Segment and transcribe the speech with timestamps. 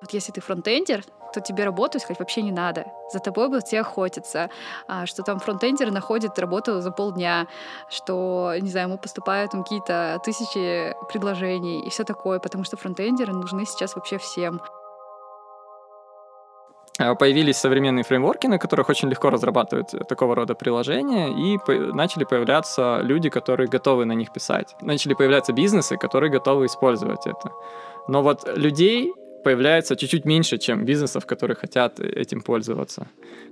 [0.00, 1.02] Вот если ты фронтендер,
[1.32, 2.86] то тебе работу искать вообще не надо.
[3.12, 4.48] За тобой будут все охотиться.
[4.86, 7.46] А, что там фронтендеры находят работу за полдня,
[7.90, 13.66] что, не знаю, ему поступают какие-то тысячи предложений и все такое, потому что фронтендеры нужны
[13.66, 14.60] сейчас вообще всем.
[16.98, 21.58] А, появились современные фреймворки, на которых очень легко разрабатывать такого рода приложения, и
[21.92, 24.76] начали появляться люди, которые готовы на них писать.
[24.80, 27.52] Начали появляться бизнесы, которые готовы использовать это.
[28.08, 29.12] Но вот людей
[29.44, 33.08] появляется чуть-чуть меньше, чем бизнесов, которые хотят этим пользоваться.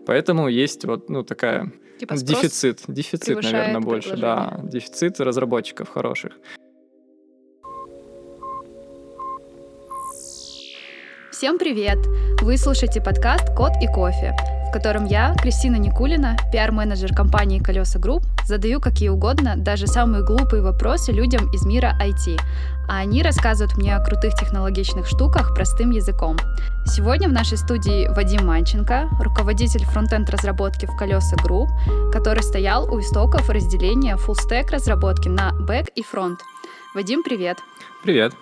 [0.07, 6.33] Поэтому есть вот ну такая типа дефицит, дефицит, наверное, больше, да, дефицит разработчиков хороших.
[11.31, 11.99] Всем привет!
[12.41, 14.35] Вы слушаете подкаст «Код и кофе»,
[14.69, 20.63] в котором я, Кристина Никулина, пиар-менеджер компании «Колеса Групп», задаю какие угодно, даже самые глупые
[20.63, 22.39] вопросы людям из мира IT,
[22.89, 26.37] а они рассказывают мне о крутых технологичных штуках простым языком.
[26.87, 31.69] Сегодня в нашей студии Вадим Манченко, руководитель фронтенд разработки в «Колеса Групп»,
[32.13, 36.41] который стоял у истоков разделения full-stack разработки на бэк и фронт.
[36.95, 37.59] Вадим, привет!
[38.03, 38.33] Привет!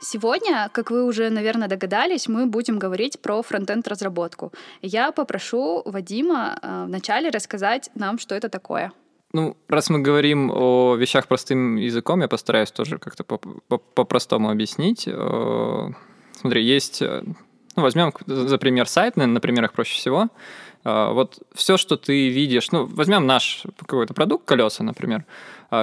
[0.00, 4.52] Сегодня, как вы уже, наверное, догадались, мы будем говорить про фронтенд разработку.
[4.82, 8.92] Я попрошу Вадима э, вначале рассказать нам, что это такое.
[9.32, 15.04] Ну, раз мы говорим о вещах простым языком, я постараюсь тоже как-то по-простому объяснить.
[15.06, 15.88] Э,
[16.40, 17.22] смотри, есть, э,
[17.76, 20.28] ну, возьмем за пример сайт, наверное, на примерах проще всего.
[20.84, 25.24] Вот все, что ты видишь, ну, возьмем наш какой-то продукт, колеса, например,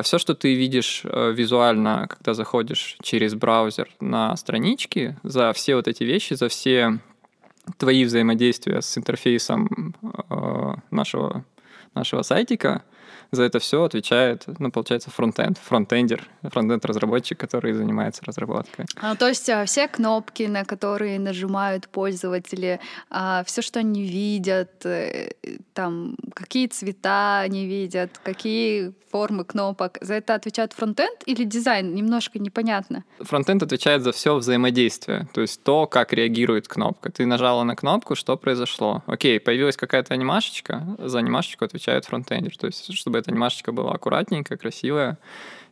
[0.04, 5.90] Все, что ты видишь э, визуально, когда заходишь через браузер на странички, за все вот
[5.90, 7.00] эти вещи, за все
[7.78, 9.94] твои взаимодействия с интерфейсом
[10.30, 11.44] э, нашего,
[11.96, 12.84] нашего сайтика,
[13.36, 18.86] за это все отвечает, ну, получается, фронтенд, фронтендер, фронтенд-разработчик, который занимается разработкой.
[19.02, 24.86] А, то есть а, все кнопки, на которые нажимают пользователи, а, все, что они видят,
[24.86, 25.32] э,
[25.74, 31.94] там, какие цвета они видят, какие формы кнопок, за это отвечает фронтенд или дизайн?
[31.94, 33.04] Немножко непонятно.
[33.20, 37.12] Фронтенд отвечает за все взаимодействие, то есть то, как реагирует кнопка.
[37.12, 39.04] Ты нажала на кнопку, что произошло?
[39.06, 44.58] Окей, появилась какая-то анимашечка, за анимашечку отвечает фронтендер, то есть чтобы эта анимашечка была аккуратненькая,
[44.58, 45.18] красивая,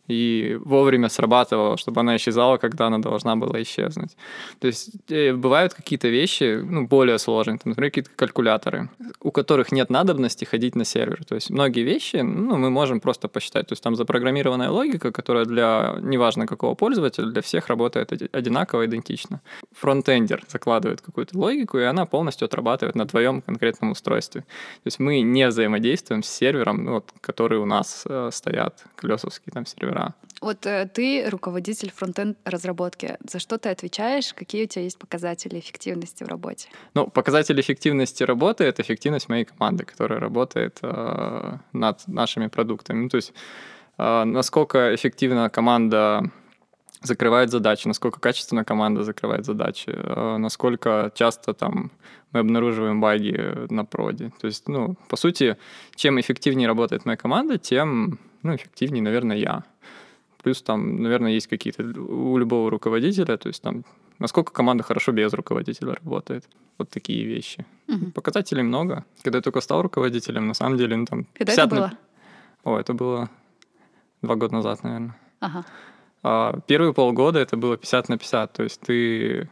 [0.08, 4.18] и вовремя срабатывала, чтобы она исчезала, когда она должна была исчезнуть.
[4.60, 8.90] То есть э, бывают какие-то вещи, ну, более сложные, там, например, какие-то калькуляторы,
[9.22, 11.24] у которых нет надобности ходить на сервер.
[11.26, 13.68] То есть многие вещи, ну, мы можем просто посчитать.
[13.68, 19.42] То есть там запрограммированная логика, которая для, неважно какого пользователя, для всех работает одинаково, идентично.
[19.72, 24.42] Фронтендер закладывает какую-то логику, и она полностью отрабатывает на твоем конкретном устройстве.
[24.42, 29.54] То есть мы не взаимодействуем с сервером, ну, вот, который у нас э, стоят, колесовские
[29.54, 30.14] там сервера да.
[30.42, 33.18] Вот э, ты руководитель фронтенд разработки.
[33.30, 34.34] За что ты отвечаешь?
[34.34, 36.68] Какие у тебя есть показатели эффективности в работе?
[36.96, 43.04] Ну, показатель эффективности работы— это эффективность моей команды, которая работает э, над нашими продуктами.
[43.04, 43.34] Ну, то есть
[44.00, 46.32] э, насколько эффективно команда
[47.04, 51.92] закрывает задачи, насколько качественно команда закрывает задачи, э, насколько часто там
[52.32, 54.32] мы обнаруживаем баги на проде.
[54.40, 55.58] То есть, ну, по сути,
[55.96, 59.64] чем эффективнее работает моя команда, тем ну, эффективнее, наверное, я.
[60.44, 63.84] Плюс там, наверное, есть какие-то у любого руководителя, то есть там
[64.22, 66.48] насколько команда хорошо без руководителя работает.
[66.78, 67.66] Вот такие вещи.
[67.88, 68.12] Угу.
[68.12, 69.04] Показателей много.
[69.24, 71.26] Когда я только стал руководителем, на самом деле, ну там...
[71.34, 71.80] Когда это было?
[71.80, 71.98] На...
[72.64, 73.30] О, это было
[74.22, 75.16] два года назад, наверное.
[75.40, 75.66] Ага.
[76.24, 79.50] А, первые полгода это было 50 на 50, то есть ты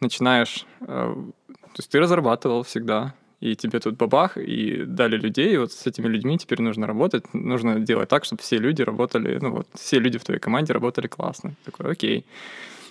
[0.00, 0.66] начинаешь...
[0.80, 5.72] А, то есть ты разрабатывал всегда, и тебе тут бабах, и дали людей, и вот
[5.72, 9.66] с этими людьми теперь нужно работать, нужно делать так, чтобы все люди работали, ну вот,
[9.74, 11.54] все люди в твоей команде работали классно.
[11.64, 12.26] Такой, окей.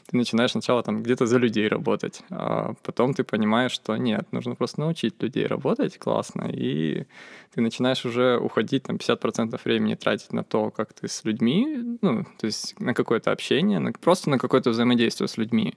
[0.09, 4.55] Ты начинаешь сначала там где-то за людей работать, а потом ты понимаешь, что нет, нужно
[4.55, 7.05] просто научить людей работать классно, и
[7.53, 12.25] ты начинаешь уже уходить там 50% времени тратить на то, как ты с людьми, ну,
[12.39, 15.75] то есть на какое-то общение, на, просто на какое-то взаимодействие с людьми.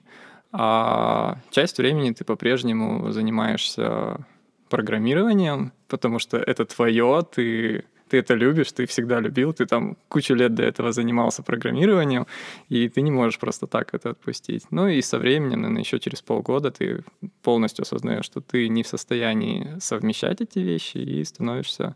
[0.51, 4.25] А часть времени ты по-прежнему занимаешься
[4.73, 10.33] программированием, потому что это твое, ты, ты это любишь, ты всегда любил, ты там кучу
[10.33, 12.25] лет до этого занимался программированием,
[12.69, 14.63] и ты не можешь просто так это отпустить.
[14.71, 17.03] Ну и со временем, наверное, еще через полгода ты
[17.43, 21.95] полностью осознаешь, что ты не в состоянии совмещать эти вещи и становишься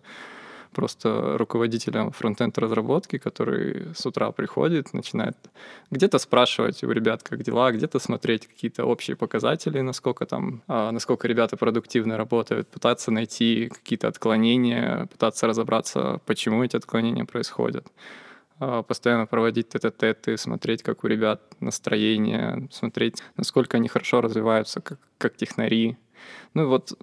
[0.71, 5.37] просто руководителем фронтенд разработки, который с утра приходит, начинает
[5.91, 11.27] где-то спрашивать у ребят, как дела, где-то смотреть какие-то общие показатели, насколько там, а, насколько
[11.27, 17.87] ребята продуктивно работают, пытаться найти какие-то отклонения, пытаться разобраться, почему эти отклонения происходят.
[18.59, 24.99] а, постоянно проводить тет-а-теты, смотреть, как у ребят настроение, смотреть, насколько они хорошо развиваются как,
[25.17, 25.97] как технари.
[26.53, 26.93] Ну вот,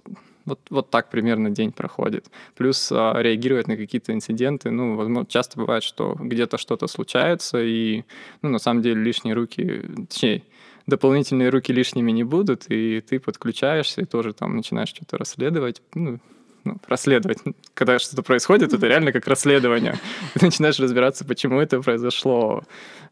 [0.45, 2.27] вот, вот так примерно день проходит.
[2.55, 4.71] Плюс а, реагировать на какие-то инциденты.
[4.71, 8.03] Ну, возможно, часто бывает, что где-то что-то случается, и,
[8.41, 10.43] ну, на самом деле лишние руки, точнее,
[10.87, 15.81] дополнительные руки лишними не будут, и ты подключаешься и тоже там начинаешь что-то расследовать.
[15.93, 16.19] Ну,
[16.63, 17.37] ну, расследовать.
[17.75, 19.99] Когда что-то происходит, это реально как расследование.
[20.33, 22.63] Ты начинаешь разбираться, почему это произошло,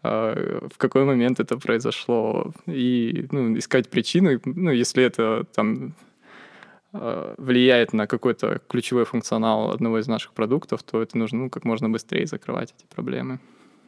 [0.02, 4.42] а, в какой момент это произошло, и ну, искать причину.
[4.46, 5.94] Ну, если это там
[6.94, 11.90] влияет на какой-то ключевой функционал одного из наших продуктов, то это нужно ну, как можно
[11.90, 13.40] быстрее закрывать эти проблемы.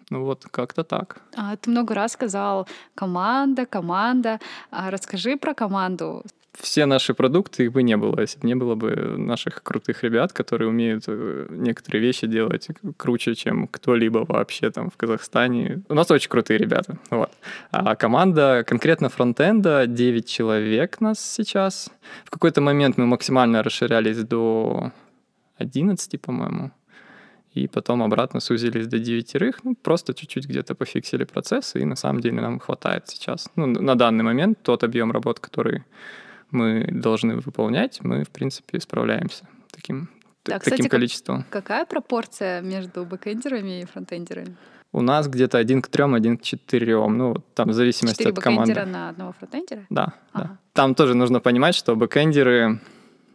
[0.09, 1.21] Ну вот, как-то так.
[1.35, 4.39] А, ты много раз сказал команда, команда.
[4.71, 6.23] А расскажи про команду
[6.59, 10.33] все наши продукты, их бы не было, если бы не было бы наших крутых ребят,
[10.33, 12.67] которые умеют э, некоторые вещи делать
[12.97, 15.83] круче, чем кто-либо вообще там в Казахстане.
[15.89, 16.97] У нас очень крутые ребята.
[17.09, 17.31] Вот.
[17.71, 21.89] А команда конкретно фронтенда 9 человек нас сейчас.
[22.25, 24.91] В какой-то момент мы максимально расширялись до
[25.57, 26.71] 11, по-моему.
[27.53, 32.19] И потом обратно сузились до девятерых, ну, просто чуть-чуть где-то пофиксили процессы, и на самом
[32.19, 33.49] деле нам хватает сейчас.
[33.55, 35.83] Ну, на данный момент тот объем работ, который
[36.55, 40.09] мы должны выполнять, мы, в принципе, справляемся таким,
[40.45, 41.45] да, таким кстати, количеством.
[41.49, 44.55] Какая пропорция между бэкэндерами и фронтендерами?
[44.91, 47.17] У нас где-то один к трем, один к четырем.
[47.17, 48.71] Ну, там в зависимости Четыре от команды.
[48.71, 49.85] бэкэндера на одного фронтендера?
[49.89, 50.47] Да, ага.
[50.47, 50.57] да.
[50.73, 52.79] Там тоже нужно понимать, что бэкэндеры,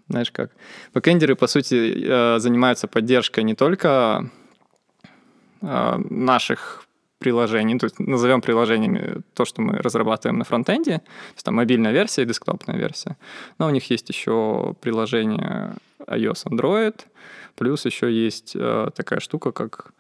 [0.09, 0.51] знаешь как,
[0.95, 4.31] бэкэндеры, по сути, э, занимаются поддержкой не только
[5.61, 6.87] э, наших
[7.21, 11.93] приложений, то есть назовем приложениями то, что мы разрабатываем на фронтенде, то есть там мобильная
[11.93, 13.17] версия и десктопная версия.
[13.59, 15.75] Но у них есть еще приложение
[16.07, 16.97] iOS, Android,
[17.57, 19.93] плюс еще есть э, такая штука, как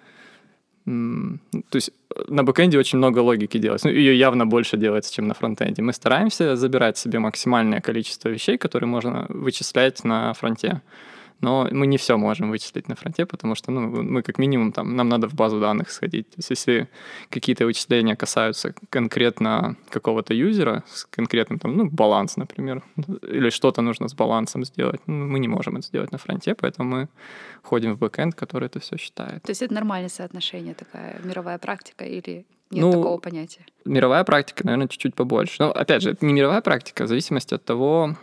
[0.85, 3.89] то есть э, на бэкэнде очень много логики делается.
[3.89, 5.83] Ну, ее явно больше делается, чем на фронтенде.
[5.83, 10.81] Мы стараемся забирать себе максимальное количество вещей, которые можно вычислять на фронте
[11.41, 14.97] но мы не все можем вычислить на фронте, потому что ну, мы как минимум там,
[14.97, 16.29] нам надо в базу данных сходить.
[16.31, 16.89] То есть если
[17.31, 22.83] какие-то вычисления касаются конкретно какого-то юзера, с конкретным там, ну, баланс, например,
[23.23, 26.91] или что-то нужно с балансом сделать, ну, мы не можем это сделать на фронте, поэтому
[26.91, 27.09] мы
[27.63, 29.43] ходим в бэкэнд, который это все считает.
[29.43, 33.67] То есть это нормальное соотношение, такая мировая практика или нет ну, такого понятия?
[33.85, 35.57] Мировая практика, наверное, чуть-чуть побольше.
[35.59, 38.17] Но, опять же, это не мировая практика, в зависимости от того,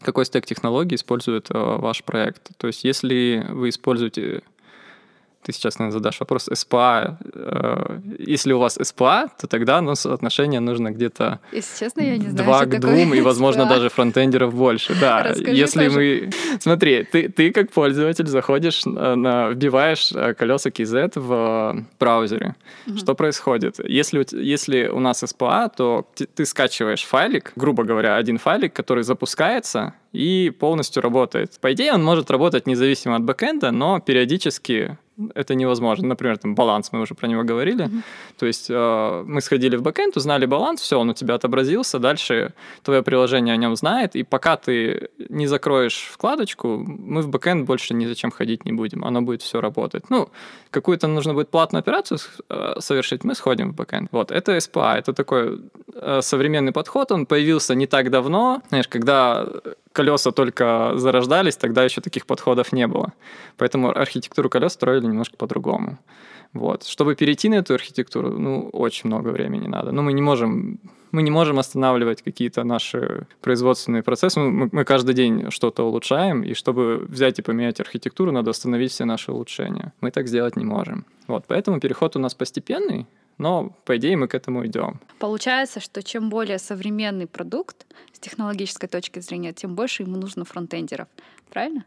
[0.00, 2.50] какой стек технологий использует э, ваш проект.
[2.56, 4.42] То есть если вы используете
[5.42, 7.18] ты сейчас, наверное, задашь вопрос СПА.
[7.34, 12.28] Э, если у вас СПА, то тогда ну, соотношение нужно где-то Если честно, я не
[12.28, 13.68] знаю, 2 к 2, и, возможно, SPA.
[13.68, 14.94] даже фронтендеров больше.
[15.00, 15.98] Да, Расскажи если тоже.
[15.98, 16.30] мы...
[16.60, 22.54] Смотри, ты, ты как пользователь заходишь, на, вбиваешь э, колеса KZ в браузере.
[22.86, 22.98] Угу.
[22.98, 23.76] Что происходит?
[23.88, 29.94] Если, если у нас SPA, то ты скачиваешь файлик, грубо говоря, один файлик, который запускается,
[30.12, 31.58] и полностью работает.
[31.60, 34.98] По идее, он может работать независимо от бэкэнда, но периодически
[35.34, 36.08] это невозможно.
[36.08, 37.86] Например, там баланс, мы уже про него говорили.
[37.86, 38.02] Mm-hmm.
[38.38, 42.52] То есть э, мы сходили в бэкэнд, узнали баланс, все, он у тебя отобразился, дальше
[42.82, 47.94] твое приложение о нем знает, и пока ты не закроешь вкладочку, мы в бэкэнд больше
[47.94, 50.10] ни зачем ходить не будем, оно будет все работать.
[50.10, 50.28] Ну,
[50.70, 52.18] какую-то нужно будет платную операцию
[52.48, 54.08] э, совершить, мы сходим в бэкэнд.
[54.12, 55.60] Вот, это SPA, это такой
[55.94, 59.46] э, современный подход, он появился не так давно, знаешь, когда
[59.98, 63.12] колеса только зарождались, тогда еще таких подходов не было.
[63.56, 65.98] Поэтому архитектуру колес строили немножко по-другому.
[66.54, 66.84] Вот.
[66.84, 69.92] Чтобы перейти на эту архитектуру, ну, очень много времени надо.
[69.92, 70.78] Но мы не можем,
[71.10, 74.40] мы не можем останавливать какие-то наши производственные процессы.
[74.40, 79.04] Мы, мы каждый день что-то улучшаем, и чтобы взять и поменять архитектуру, надо остановить все
[79.04, 79.92] наши улучшения.
[80.00, 81.04] Мы так сделать не можем.
[81.26, 81.44] Вот.
[81.48, 83.06] Поэтому переход у нас постепенный,
[83.38, 85.00] но, по идее, мы к этому идем.
[85.18, 91.08] Получается, что чем более современный продукт с технологической точки зрения, тем больше ему нужно фронтендеров.
[91.50, 91.84] Правильно?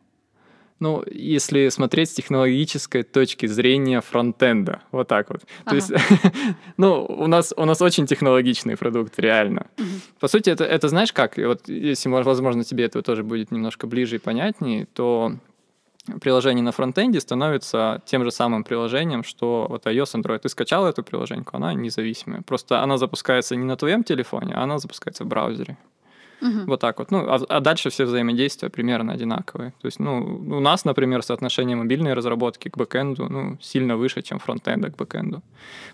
[0.81, 5.43] Ну, если смотреть с технологической точки зрения фронтенда, вот так вот.
[5.63, 5.69] Ага.
[5.69, 5.91] То есть,
[6.77, 9.67] ну, у нас, у нас очень технологичный продукт, реально.
[9.77, 9.85] Угу.
[10.19, 14.15] По сути, это, это знаешь как, вот если, возможно, тебе это тоже будет немножко ближе
[14.15, 15.35] и понятнее, то
[16.19, 20.39] приложение на фронтенде становится тем же самым приложением, что вот iOS, Android.
[20.39, 22.41] Ты скачал эту приложеньку, она независимая.
[22.41, 25.77] Просто она запускается не на твоем телефоне, а она запускается в браузере.
[26.41, 26.65] Угу.
[26.67, 27.11] Вот так вот.
[27.11, 29.73] Ну, а, а дальше все взаимодействия примерно одинаковые.
[29.81, 30.19] То есть, ну,
[30.57, 35.41] у нас, например, соотношение мобильной разработки к бэкэнду ну, сильно выше, чем фронтенда к бэкэнду.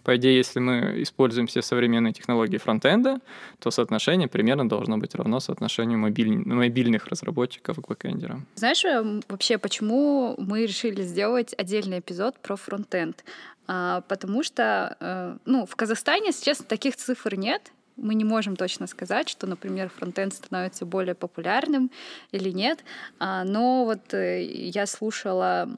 [0.04, 3.20] По идее, если мы используем все современные технологии фронтенда,
[3.60, 6.38] то соотношение примерно должно быть равно соотношению мобиль...
[6.46, 8.46] мобильных разработчиков к бэкэндерам.
[8.56, 13.24] Знаешь, э, вообще, почему мы решили сделать отдельный эпизод про фронтенд?
[13.68, 18.56] а, потому что, э, ну, в Казахстане, если честно, таких цифр нет, мы не можем
[18.56, 21.92] точно сказать, что, например, фронтенд становится более популярным
[22.32, 22.84] или нет.
[23.20, 25.70] А, но вот э, я слушала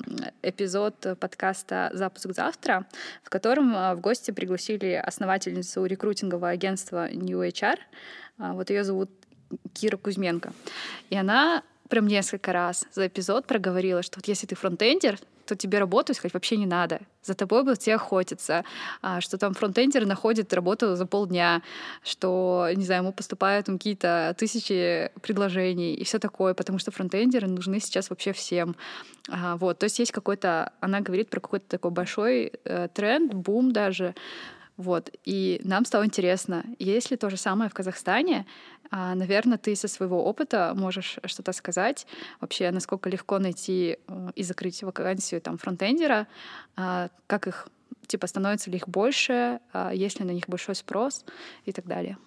[0.43, 2.85] эпизод подкаста «Запуск завтра»,
[3.23, 7.77] в котором а, в гости пригласили основательницу рекрутингового агентства New HR.
[8.37, 9.09] А, вот ее зовут
[9.73, 10.53] Кира Кузьменко.
[11.09, 15.79] И она прям несколько раз за эпизод проговорила, что вот если ты фронтендер, то тебе
[15.79, 16.99] работу искать вообще не надо.
[17.23, 18.63] За тобой будут все охотиться.
[19.01, 21.63] А, что там фронтендер находит работу за полдня,
[22.03, 27.79] что, не знаю, ему поступают какие-то тысячи предложений и все такое, потому что фронтендеры нужны
[27.79, 28.75] сейчас вообще всем.
[29.27, 33.71] А, вот, то есть есть какой-то, она говорит про какой-то такой большой э, тренд, бум
[33.71, 34.13] даже,
[34.79, 35.11] вот.
[35.25, 38.45] И нам стало интересно, есть ли то же самое в Казахстане.
[38.91, 42.07] А, наверное, ты со своего опыта можешь что-то сказать.
[42.39, 46.27] Вообще, насколько легко найти э, и закрыть вакансию там фронтендера,
[46.77, 47.67] а, как их
[48.07, 51.25] типа становится ли их больше, а, есть ли на них большой спрос
[51.65, 52.17] и так далее.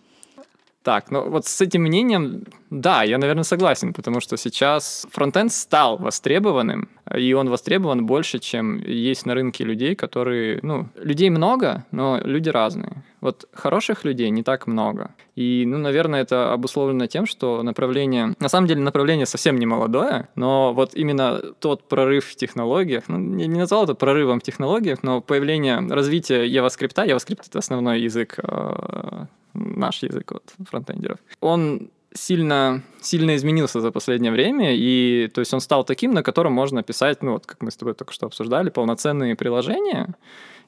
[0.82, 5.96] Так, ну вот с этим мнением, да, я, наверное, согласен, потому что сейчас фронтенд стал
[5.96, 12.18] востребованным, и он востребован больше, чем есть на рынке людей, которые, ну, людей много, но
[12.24, 13.04] люди разные.
[13.20, 15.14] Вот хороших людей не так много.
[15.36, 18.34] И, ну, наверное, это обусловлено тем, что направление...
[18.40, 23.18] На самом деле направление совсем не молодое, но вот именно тот прорыв в технологиях, ну,
[23.18, 28.40] не, не назвал это прорывом в технологиях, но появление, развитие JavaScript, JavaScript— это основной язык
[28.42, 31.18] э, наш язык вот, фронтендеров.
[31.40, 36.52] Он сильно, сильно изменился за последнее время, и то есть он стал таким, на котором
[36.52, 40.14] можно писать, ну вот как мы с тобой только что обсуждали, полноценные приложения,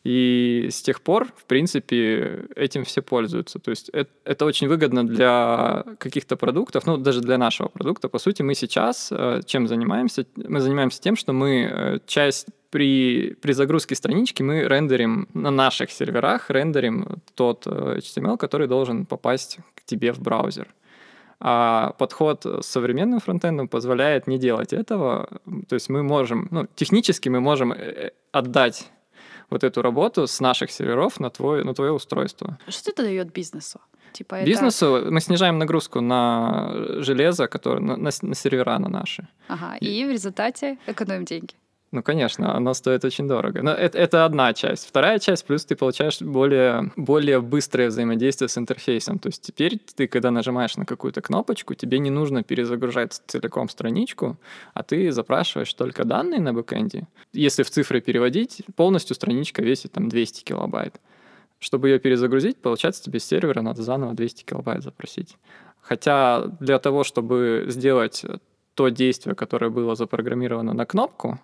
[0.04, 3.58] и с тех пор, в принципе, этим все пользуются.
[3.58, 8.11] То есть это, это очень выгодно для каких-то продуктов, ну, даже для нашего продукта.
[8.11, 10.26] По сути, мы сейчас э, чем занимаемся?
[10.37, 15.90] Мы занимаемся тем, что мы э, часть при, при загрузке странички мы рендерим на наших
[15.90, 20.68] серверах, рендерим тот э, HTML, который должен попасть к тебе в браузер.
[21.40, 25.40] А подход с современным фронтендом позволяет не делать этого.
[25.68, 27.75] То есть мы можем, ну, технически мы можем
[28.32, 28.90] отдать
[29.54, 32.58] вот эту работу с наших серверов на, твой, на твое устройство.
[32.68, 33.80] Что это дает бизнесу?
[34.12, 35.11] Типа Бизнесу это...
[35.11, 36.70] мы снижаем нагрузку на
[37.02, 39.26] железо, которое на, на, на сервера на наши.
[39.49, 41.54] Ага, и, и в результате экономим деньги.
[41.94, 43.62] Ну, конечно, оно стоит очень дорого.
[43.62, 44.88] Но это, это одна часть.
[44.88, 49.20] Вторая часть, плюс ты получаешь более, более быстрое взаимодействие с интерфейсом.
[49.20, 54.36] То есть теперь ты, когда нажимаешь на какую-то кнопочку, тебе не нужно перезагружать целиком страничку,
[54.72, 57.06] а ты запрашиваешь только данные на бэкэнде.
[57.32, 61.00] Если в цифры переводить, полностью страничка весит там 200 килобайт.
[61.60, 65.36] Чтобы ее перезагрузить, получается, тебе с сервера надо заново 200 килобайт запросить.
[65.80, 68.24] Хотя для того, чтобы сделать
[68.74, 71.38] то действие, которое было запрограммировано на кнопку,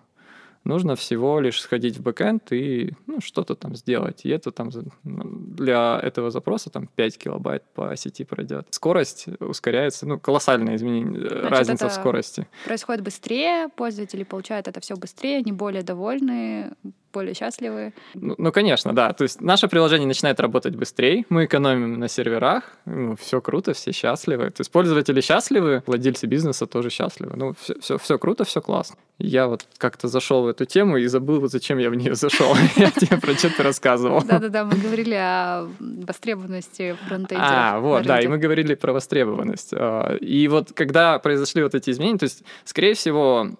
[0.63, 4.25] нужно всего лишь сходить в бэкэнд и ну, что-то там сделать.
[4.25, 4.69] И это там
[5.03, 8.67] ну, для этого запроса там 5 килобайт по сети пройдет.
[8.71, 12.47] Скорость ускоряется, ну, колоссальное изменение, Значит, разница в скорости.
[12.65, 16.71] Происходит быстрее, пользователи получают это все быстрее, они более довольны,
[17.11, 17.93] более счастливы.
[18.13, 19.13] Ну, ну, конечно, да.
[19.13, 23.91] То есть наше приложение начинает работать быстрее, мы экономим на серверах, ну, все круто, все
[23.91, 24.51] счастливы.
[24.51, 27.33] То есть пользователи счастливы, владельцы бизнеса тоже счастливы.
[27.35, 28.97] Ну, все, все, все круто, все классно.
[29.17, 32.55] Я вот как-то зашел в эту тему и забыл, вот зачем я в нее зашел.
[32.75, 34.21] Я тебе про что-то рассказывал.
[34.23, 37.51] Да-да-да, мы говорили о востребованности фронтендеров.
[37.51, 39.73] А, вот, да, и мы говорили про востребованность.
[39.73, 43.51] А, и вот когда произошли вот эти изменения, то есть, скорее всего,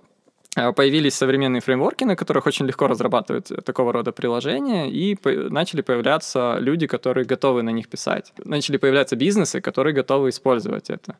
[0.56, 5.18] появились современные фреймворки, на которых очень легко разрабатывать такого рода приложения, и
[5.50, 8.34] начали появляться люди, которые готовы на них писать.
[8.46, 11.16] Начали появляться бизнесы, которые готовы использовать это.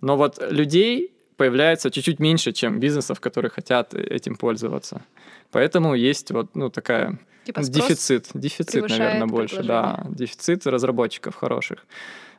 [0.00, 5.02] Но вот людей появляется чуть-чуть меньше, чем бизнесов, которые хотят этим пользоваться.
[5.50, 11.86] Поэтому есть вот ну, такая типа дефицит, дефицит, наверное, больше, да, дефицит разработчиков хороших.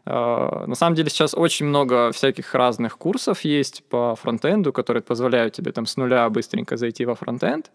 [0.05, 5.53] А, на самом деле сейчас очень много всяких разных курсов есть по фронтенду, которые позволяют
[5.53, 7.71] тебе там с нуля быстренько зайти во фронтенд.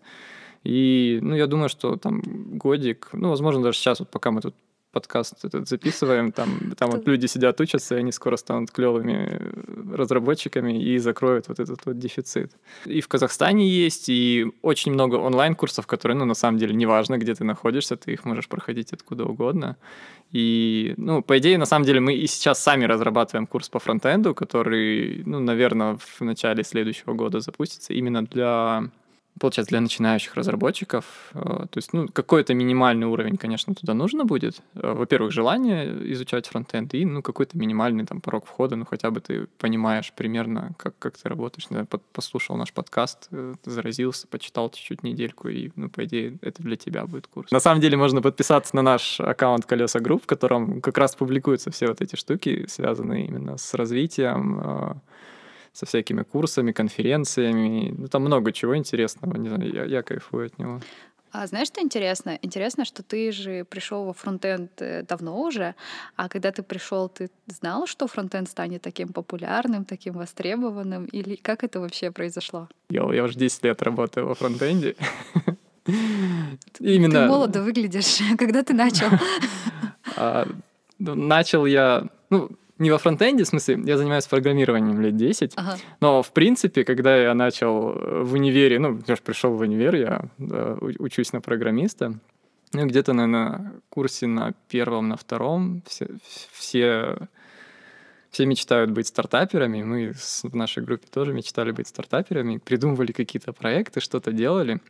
[0.64, 2.20] И, ну, я думаю, что там
[2.58, 4.54] годик, ну, возможно, даже сейчас, вот пока мы тут
[4.92, 9.40] подкаст этот записываем, там, там вот люди сидят, учатся, и они скоро станут клевыми
[9.94, 12.52] разработчиками и закроют вот этот вот дефицит.
[12.86, 17.34] И в Казахстане есть, и очень много онлайн-курсов, которые, ну, на самом деле, неважно, где
[17.34, 19.76] ты находишься, ты их можешь проходить откуда угодно.
[20.30, 24.34] И, ну, по идее, на самом деле, мы и сейчас сами разрабатываем курс по фронтенду,
[24.34, 28.90] который, ну, наверное, в начале следующего года запустится именно для
[29.38, 31.04] получается, для начинающих разработчиков.
[31.34, 34.60] Э, то есть, ну, какой-то минимальный уровень, конечно, туда нужно будет.
[34.74, 39.20] Э, во-первых, желание изучать фронтенд и, ну, какой-то минимальный там порог входа, ну, хотя бы
[39.20, 41.70] ты понимаешь примерно, как, как ты работаешь.
[41.70, 46.62] Не знаю, послушал наш подкаст, э, заразился, почитал чуть-чуть недельку, и, ну, по идее, это
[46.62, 47.50] для тебя будет курс.
[47.50, 51.70] На самом деле, можно подписаться на наш аккаунт Колеса Групп, в котором как раз публикуются
[51.70, 55.00] все вот эти штуки, связанные именно с развитием,
[55.72, 57.94] со всякими курсами, конференциями.
[57.96, 59.36] Ну, там много чего интересного.
[59.36, 60.80] Не знаю, я, я кайфую от него.
[61.30, 62.38] А знаешь, что интересно?
[62.42, 65.74] Интересно, что ты же пришел во фронтенд э, давно уже,
[66.16, 71.64] а когда ты пришел, ты знал, что фронтенд станет таким популярным, таким востребованным, или как
[71.64, 72.68] это вообще произошло?
[72.88, 74.96] Я, я уже 10 лет работаю во фронтенде.
[76.80, 77.22] Именно.
[77.22, 78.18] Ты молодо выглядишь.
[78.38, 79.08] Когда ты начал?
[80.16, 80.46] А,
[80.98, 85.76] ну, начал я, ну, не во фронтенде, в смысле, я занимаюсь программированием лет 10, ага.
[86.00, 89.96] но, в принципе, когда я начал э, в универе, ну, я же пришел в универ,
[89.96, 92.14] я да, учусь на программиста,
[92.72, 95.82] ну, где-то, на курсе на первом, на втором.
[95.86, 96.08] Все,
[96.52, 97.16] все,
[98.30, 104.00] все мечтают быть стартаперами, мы в нашей группе тоже мечтали быть стартаперами, придумывали какие-то проекты,
[104.00, 104.80] что-то делали,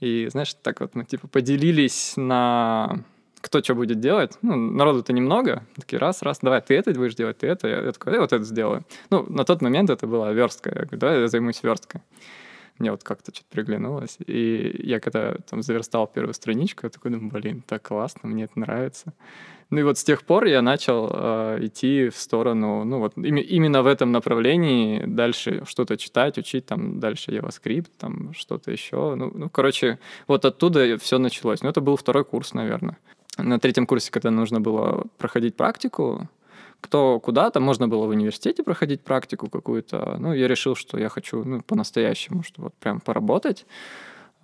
[0.00, 3.04] и, знаешь, так вот мы, типа, поделились на
[3.42, 4.38] кто что будет делать.
[4.40, 5.64] Ну, народу-то немного.
[5.76, 7.68] Такие, раз, раз, давай, ты это будешь делать, ты это.
[7.68, 8.84] Я такой, я вот это сделаю.
[9.10, 10.70] Ну, на тот момент это была верстка.
[10.70, 12.00] Я говорю, давай я займусь версткой.
[12.78, 14.16] Мне вот как-то что-то приглянулось.
[14.26, 18.58] И я когда там заверстал первую страничку, я такой думаю, блин, так классно, мне это
[18.58, 19.12] нравится.
[19.70, 23.36] Ну и вот с тех пор я начал э, идти в сторону, ну вот им,
[23.36, 29.14] именно в этом направлении дальше что-то читать, учить, там дальше JavaScript, там что-то еще.
[29.14, 31.62] Ну, ну, короче, вот оттуда все началось.
[31.62, 32.98] Ну, это был второй курс, наверное
[33.38, 36.28] на третьем курсе, когда нужно было проходить практику,
[36.80, 40.16] кто куда-то, можно было в университете проходить практику какую-то.
[40.18, 43.64] Ну, я решил, что я хочу ну, по-настоящему, что вот прям поработать.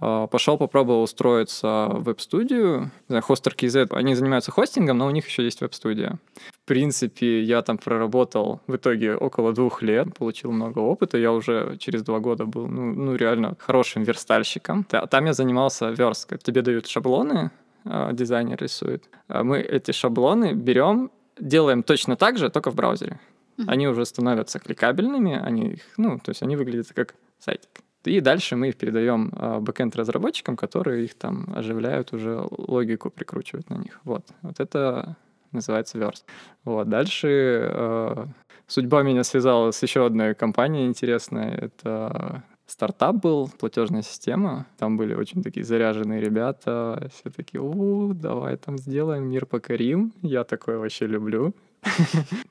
[0.00, 2.90] А, Пошел, попробовал устроиться в веб-студию.
[3.22, 6.18] Хостер KZ, они занимаются хостингом, но у них еще есть веб-студия.
[6.64, 11.18] В принципе, я там проработал в итоге около двух лет, получил много опыта.
[11.18, 14.84] Я уже через два года был, ну, ну реально хорошим верстальщиком.
[14.84, 16.38] Там я занимался версткой.
[16.38, 17.50] Тебе дают шаблоны,
[17.84, 19.08] дизайнер рисует.
[19.28, 23.20] А мы эти шаблоны берем, делаем точно так же, только в браузере.
[23.58, 23.64] Mm-hmm.
[23.66, 27.70] Они уже становятся кликабельными, они их, ну, то есть они выглядят как сайтик.
[28.04, 33.68] И дальше мы их передаем э, бэкенд разработчикам, которые их там оживляют, уже логику прикручивают
[33.70, 34.00] на них.
[34.04, 35.16] Вот, вот это
[35.52, 36.24] называется верстка.
[36.64, 37.28] Вот, дальше
[37.70, 38.26] э,
[38.66, 41.54] судьба меня связала с еще одной компанией интересной.
[41.54, 44.66] Это стартап был, платежная система.
[44.78, 47.10] Там были очень такие заряженные ребята.
[47.12, 50.12] Все такие, у, давай там сделаем, мир покорим.
[50.22, 51.54] Я такое вообще люблю.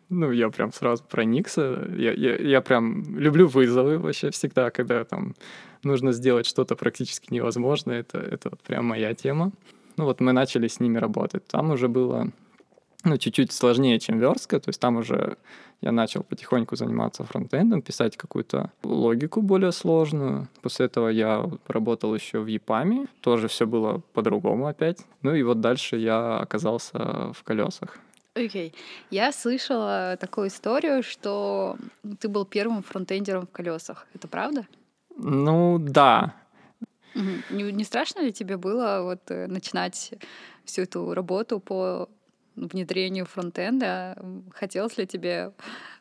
[0.09, 1.85] Ну, я прям сразу проникся.
[1.97, 5.35] Я, я, я прям люблю вызовы вообще всегда, когда там
[5.83, 7.99] нужно сделать что-то практически невозможное.
[7.99, 9.51] Это, это вот прям моя тема.
[9.97, 11.45] Ну вот мы начали с ними работать.
[11.47, 12.31] Там уже было
[13.07, 15.37] ну, чуть-чуть сложнее, чем верстка, то есть там уже
[15.81, 20.47] я начал потихоньку заниматься фронтендом, писать какую-то логику более сложную.
[20.61, 24.99] После этого я работал еще в EPAM, тоже все было по-другому опять.
[25.21, 27.99] Ну и вот дальше я оказался в колесах.
[28.33, 28.69] Окей.
[28.69, 28.75] Okay.
[29.09, 31.77] Я слышала такую историю, что
[32.19, 34.07] ты был первым фронтендером в колесах.
[34.13, 34.65] Это правда?
[35.15, 36.35] Ну да.
[37.49, 40.13] Не, не страшно ли тебе было вот э, начинать
[40.65, 42.09] всю эту работу по
[42.57, 44.17] внедрению фронтенда.
[44.53, 45.51] Хотелось ли тебе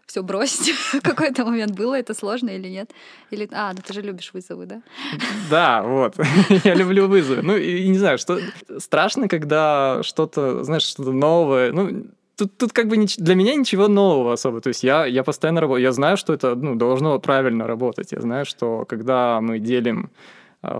[0.06, 1.72] все бросить в какой-то момент?
[1.72, 2.90] Было это сложно или нет?
[3.30, 4.82] Или, а, ну ты же любишь вызовы, да?
[5.50, 6.16] Да, вот.
[6.64, 7.42] Я люблю вызовы.
[7.42, 8.38] Ну, и не знаю, что
[8.78, 11.72] страшно, когда что-то, знаешь, что-то новое.
[11.72, 14.60] Ну, тут, тут как бы для меня ничего нового особо.
[14.60, 15.82] То есть я, я постоянно работаю.
[15.82, 18.12] Я знаю, что это ну, должно правильно работать.
[18.12, 20.10] Я знаю, что когда мы делим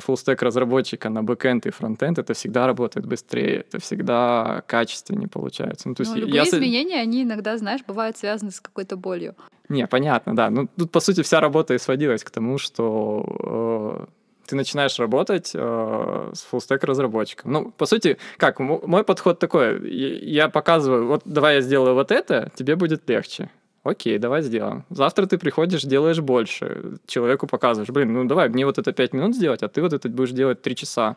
[0.00, 5.88] фуллстек разработчика на бэкэнд и фронтенд, это всегда работает быстрее, это всегда качественнее получается.
[5.88, 6.44] Ну, то есть ну, любые я...
[6.44, 9.34] изменения, они иногда, знаешь, бывают связаны с какой-то болью.
[9.68, 10.50] Не, понятно, да.
[10.50, 15.52] Ну, тут, по сути, вся работа и сводилась к тому, что э, ты начинаешь работать
[15.54, 17.52] э, с фуллстек разработчиком.
[17.52, 22.50] Ну, по сути, как, мой подход такой, я показываю, вот давай я сделаю вот это,
[22.56, 23.50] тебе будет легче
[23.88, 24.84] окей, давай сделаем.
[24.90, 26.98] Завтра ты приходишь, делаешь больше.
[27.06, 30.08] Человеку показываешь, блин, ну давай, мне вот это 5 минут сделать, а ты вот это
[30.08, 31.16] будешь делать 3 часа.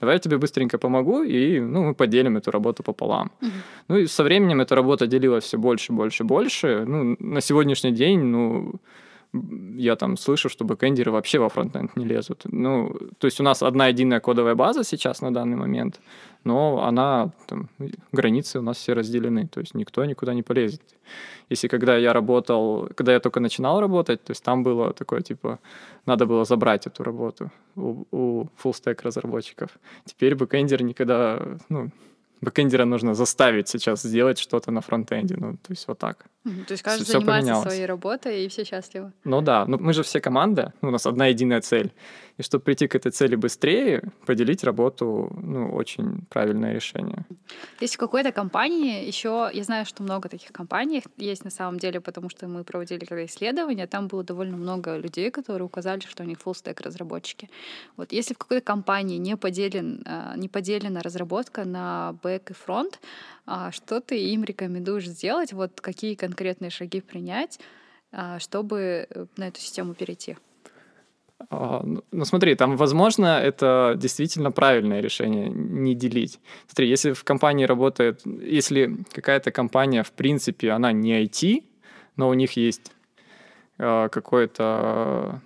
[0.00, 3.30] Давай я тебе быстренько помогу, и ну, мы поделим эту работу пополам.
[3.42, 3.50] Угу.
[3.88, 6.84] Ну и со временем эта работа делилась все больше, больше, больше.
[6.86, 8.72] Ну, на сегодняшний день, ну,
[9.32, 12.42] я там слышу, что бэкэндеры вообще во фронтенд не лезут.
[12.44, 16.00] Ну, то есть у нас одна единая кодовая база сейчас на данный момент,
[16.44, 17.68] но она, там,
[18.12, 20.82] границы у нас все разделены, то есть никто никуда не полезет.
[21.50, 25.58] Если когда я работал, когда я только начинал работать, то есть там было такое, типа,
[26.06, 29.70] надо было забрать эту работу у, у full-stack разработчиков.
[30.04, 31.90] Теперь бэкэндер никогда, ну,
[32.40, 35.36] бэкэндера нужно заставить сейчас сделать что-то на фронтенде.
[35.36, 36.24] Ну, то есть вот так.
[36.44, 37.68] То есть каждый все занимается поменялось.
[37.68, 39.12] своей работой, и все счастливы.
[39.24, 41.92] Ну да, ну мы же все команда, ну, у нас одна единая цель.
[42.38, 47.26] И чтобы прийти к этой цели быстрее, поделить работу, ну, очень правильное решение.
[47.80, 52.00] Есть в какой-то компании еще, я знаю, что много таких компаний есть на самом деле,
[52.00, 56.26] потому что мы проводили когда исследования, там было довольно много людей, которые указали, что у
[56.26, 57.50] них full stack разработчики.
[57.96, 63.00] Вот если в какой-то компании не, поделен, а, не поделена разработка на бэк и фронт,
[63.72, 65.52] что ты им рекомендуешь сделать?
[65.52, 67.58] Вот какие конкретные шаги принять,
[68.12, 70.36] а, чтобы э, на эту систему перейти?
[71.50, 76.40] А, ну, ну, смотри, там, возможно, это действительно правильное решение не делить.
[76.66, 81.64] Смотри, если в компании работает, если какая-то компания, в принципе, она не IT,
[82.16, 82.92] но у них есть
[83.78, 85.40] э, какой-то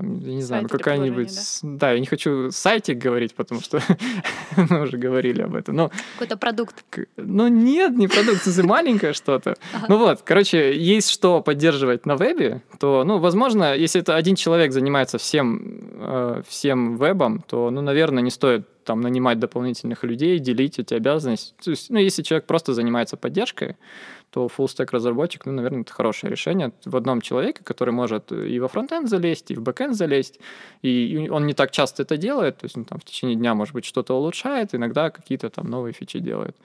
[0.00, 1.60] там, я не знаю, ну какая-нибудь...
[1.62, 1.78] Да?
[1.78, 3.80] да, я не хочу сайтик говорить, потому что
[4.56, 5.76] мы уже говорили об этом.
[5.76, 5.90] Но...
[6.14, 6.84] Какой-то продукт.
[7.16, 9.56] Ну нет, не продукт, это маленькое что-то.
[9.88, 14.72] Ну вот, короче, есть что поддерживать на вебе, то, ну, возможно, если это один человек
[14.72, 15.60] занимается всем,
[16.00, 21.54] э, всем вебом, то, ну, наверное, не стоит там нанимать дополнительных людей, делить эти обязанности.
[21.62, 23.76] То есть, ну, если человек просто занимается поддержкой,
[24.30, 28.58] то full stack разработчик, ну, наверное, это хорошее решение в одном человеке, который может и
[28.60, 30.38] во фронтенд залезть, и в бэкенд залезть,
[30.82, 33.74] и он не так часто это делает, то есть он там в течение дня, может
[33.74, 36.56] быть, что-то улучшает, иногда какие-то там новые фичи делает.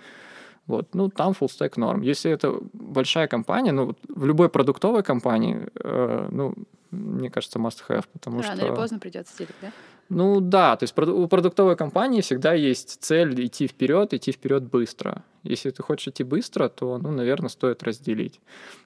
[0.67, 2.01] Вот, ну, там full stack норм.
[2.01, 6.53] Если это большая компания, ну, в любой продуктовой компании, э, ну,
[6.91, 8.61] мне кажется, must have, потому Рано что...
[8.61, 9.71] Рано или поздно придется делить, да?
[10.09, 15.23] Ну да, то есть у продуктовой компании всегда есть цель идти вперед, идти вперед быстро.
[15.43, 18.39] Если ты хочешь идти быстро, то, ну, наверное, стоит разделить.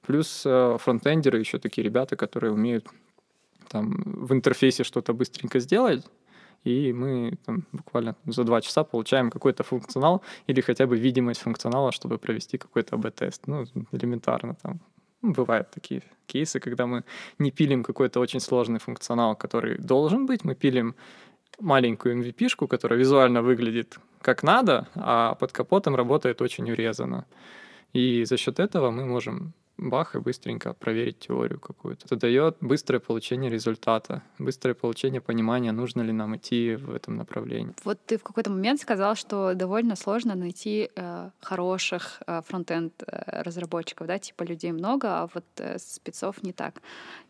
[0.05, 2.87] Плюс э, фронтендеры еще такие ребята, которые умеют
[3.67, 6.05] там в интерфейсе что-то быстренько сделать,
[6.63, 11.91] и мы там, буквально за два часа получаем какой-то функционал или хотя бы видимость функционала,
[11.91, 13.47] чтобы провести какой-то АБ-тест.
[13.47, 14.79] Ну, элементарно там.
[15.21, 17.03] Ну, бывают такие кейсы, когда мы
[17.39, 20.95] не пилим какой-то очень сложный функционал, который должен быть, мы пилим
[21.59, 27.25] маленькую MVP-шку, которая визуально выглядит как надо, а под капотом работает очень урезано.
[27.93, 32.05] И за счет этого мы можем бах и быстренько проверить теорию какую-то.
[32.05, 37.73] Это дает быстрое получение результата, быстрое получение понимания, нужно ли нам идти в этом направлении.
[37.83, 43.43] Вот ты в какой-то момент сказал, что довольно сложно найти э, хороших э, фронтенд э,
[44.07, 46.81] да, типа людей много, а вот э, спецов не так,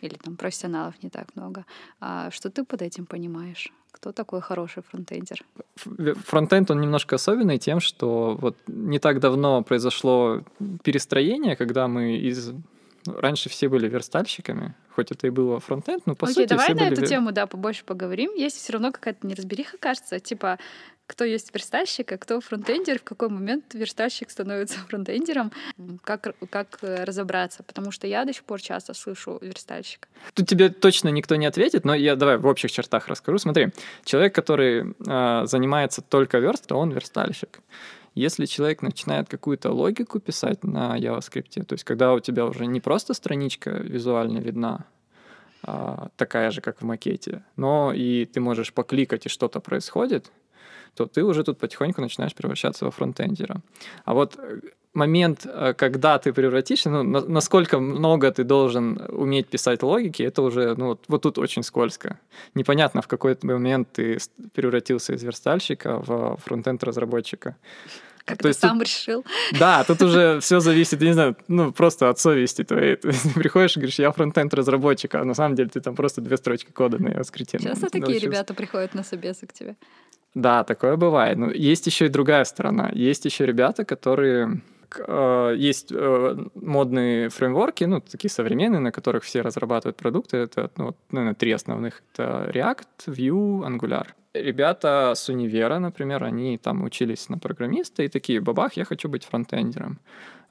[0.01, 1.65] или там профессионалов не так много.
[1.99, 3.73] А что ты под этим понимаешь?
[3.91, 5.43] Кто такой хороший фронтендер?
[6.25, 10.43] Фронтенд, он немножко особенный тем, что вот не так давно произошло
[10.83, 12.53] перестроение, когда мы из
[13.05, 16.75] раньше все были верстальщиками, хоть это и было фронтенд, но по Окей, сути давай все
[16.75, 16.93] на были...
[16.93, 18.33] эту тему, да, побольше поговорим.
[18.35, 20.57] Есть все равно какая-то неразбериха, кажется, типа
[21.09, 25.51] кто есть верстальщик, а кто фронтендер, в какой момент верстальщик становится фронтендером,
[26.03, 30.07] как, как э, разобраться, потому что я до сих пор часто слышу верстальщик.
[30.35, 33.39] Тут тебе точно никто не ответит, но я давай в общих чертах расскажу.
[33.39, 33.69] Смотри,
[34.03, 37.59] человек, который э, занимается только версткой, он верстальщик.
[38.19, 42.81] Если человек начинает какую-то логику писать на JavaScript, то есть когда у тебя уже не
[42.81, 44.85] просто страничка визуально видна,
[45.63, 50.33] а, такая же, как в макете, но и ты можешь покликать, и что-то происходит,
[50.95, 53.61] то ты уже тут потихоньку начинаешь превращаться во фронтендера.
[54.03, 54.59] А вот э,
[54.99, 60.41] момент, э, когда ты превратишься, ну, на, насколько много ты должен уметь писать логики, это
[60.41, 62.19] уже, ну, вот, вот тут очень скользко.
[62.55, 64.17] Непонятно, в какой момент ты
[64.53, 67.55] превратился из верстальщика в фронтенд-разработчика.
[68.25, 69.25] Как То ты есть сам тут, решил.
[69.59, 72.95] Да, тут уже все зависит, я не знаю, ну, просто от совести твоей.
[72.97, 76.71] Ты приходишь и говоришь, я фронтенд-разработчик, а на самом деле ты там просто две строчки
[76.71, 77.63] кода на JavaScript.
[77.63, 79.75] Часто такие ребята приходят на собесы к тебе?
[80.35, 81.37] Да, такое бывает.
[81.37, 82.91] Но есть еще и другая сторона.
[82.93, 84.61] Есть еще ребята, которые
[84.97, 90.37] э, есть э, модные фреймворки, ну, такие современные, на которых все разрабатывают продукты.
[90.37, 92.01] Это, ну, наверное, три основных.
[92.13, 94.07] Это React, Vue, Angular.
[94.33, 99.25] Ребята с универа, например, они там учились на программиста и такие, бабах, я хочу быть
[99.25, 99.99] фронтендером.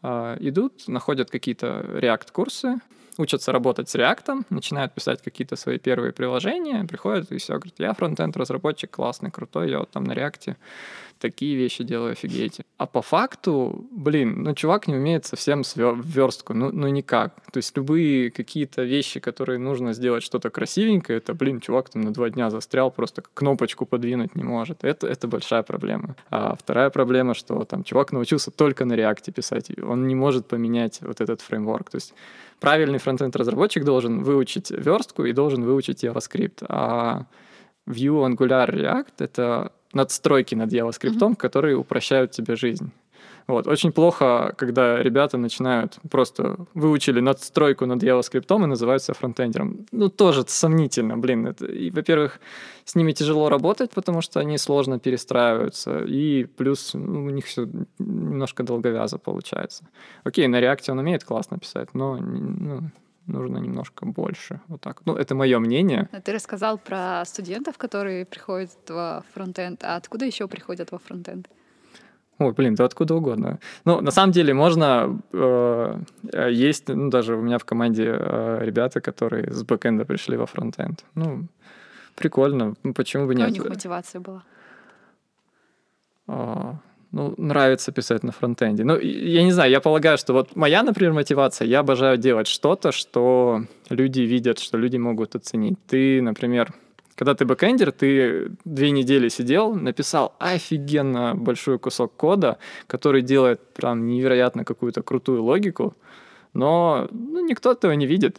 [0.02, 2.80] Э, идут, находят какие-то React-курсы,
[3.18, 7.92] учатся работать с React, начинают писать какие-то свои первые приложения, приходят и все, говорят, я
[7.92, 10.56] фронтенд разработчик классный, крутой, я вот там на React
[11.18, 12.60] такие вещи делаю, офигеть.
[12.76, 17.34] А по факту, блин, ну, чувак не умеет совсем верстку, ну, ну никак.
[17.52, 22.12] То есть любые какие-то вещи, которые нужно сделать что-то красивенькое, это, блин, чувак там на
[22.12, 24.84] два дня застрял, просто кнопочку подвинуть не может.
[24.84, 26.16] Это, это большая проблема.
[26.30, 31.00] А вторая проблема, что там чувак научился только на React писать, он не может поменять
[31.02, 31.90] вот этот фреймворк.
[31.90, 32.14] То есть
[32.60, 36.64] правильный фронтенд-разработчик должен выучить верстку и должен выучить JavaScript.
[36.68, 37.26] А
[37.88, 41.36] Vue, Angular, React— это надстройки над JavaScript, mm-hmm.
[41.36, 42.92] которые упрощают тебе жизнь.
[43.48, 43.66] Вот.
[43.66, 49.86] Очень плохо, когда ребята начинают просто выучили надстройку над JavaScript и называются фронтендером.
[49.90, 51.46] Ну, тоже сомнительно, блин.
[51.46, 52.40] Это, и, во-первых,
[52.84, 57.66] с ними тяжело работать, потому что они сложно перестраиваются, и плюс ну, у них все
[57.98, 59.84] немножко долговязо получается.
[60.24, 62.90] Окей, на React он умеет классно писать, но ну,
[63.26, 64.60] нужно немножко больше.
[64.68, 65.00] Вот так.
[65.06, 66.08] Ну, это мое мнение.
[66.22, 69.84] Ты рассказал про студентов, которые приходят во фронтенд.
[69.84, 71.48] А откуда еще приходят во фронтенд?
[72.38, 73.58] Ой, блин, да откуда угодно.
[73.84, 75.20] Ну, на самом деле, можно...
[75.32, 75.98] Э,
[76.50, 81.04] есть, ну, даже у меня в команде э, ребята, которые с бэкэнда пришли во фронтенд.
[81.14, 81.48] Ну,
[82.14, 82.74] прикольно.
[82.84, 83.50] Ну, почему бы нет?
[83.50, 84.44] у них мотивация была?
[86.28, 86.76] А,
[87.10, 88.84] ну, нравится писать на фронтенде.
[88.84, 92.92] Ну, я не знаю, я полагаю, что вот моя, например, мотивация, я обожаю делать что-то,
[92.92, 95.78] что люди видят, что люди могут оценить.
[95.86, 96.72] Ты, например,
[97.18, 104.06] когда ты бэкэндер, ты две недели сидел, написал офигенно большой кусок кода, который делает прям
[104.06, 105.94] невероятно какую-то крутую логику,
[106.54, 108.36] но ну, никто этого не видит.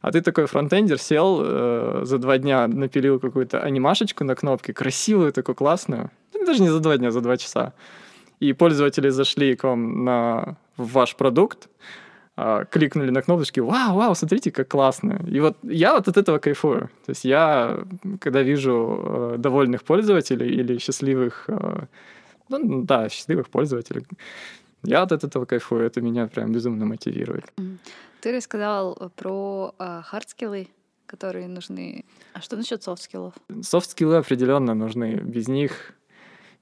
[0.00, 5.32] А ты такой фронтендер сел, э, за два дня напилил какую-то анимашечку на кнопке, красивую,
[5.32, 6.10] такую классную.
[6.32, 7.74] Ну, даже не за два дня, за два часа
[8.42, 11.68] и пользователи зашли к вам на ваш продукт,
[12.70, 15.20] кликнули на кнопочки, вау, вау, смотрите, как классно.
[15.26, 16.88] И вот я вот от этого кайфую.
[17.04, 17.84] То есть я,
[18.20, 21.86] когда вижу э, довольных пользователей или счастливых, э,
[22.48, 24.06] ну да, счастливых пользователей,
[24.84, 27.44] я от этого кайфую, это меня прям безумно мотивирует.
[28.20, 30.68] Ты рассказал про хардскиллы,
[31.06, 32.04] которые нужны.
[32.32, 33.34] А что насчет софт-скиллов?
[33.62, 35.20] Софт-скиллы определенно нужны.
[35.22, 35.92] Без них